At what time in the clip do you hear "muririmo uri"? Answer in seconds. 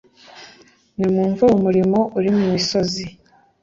1.63-2.29